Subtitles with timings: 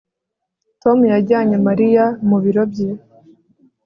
[0.81, 2.89] Tom yajyanye Mariya mu biro bye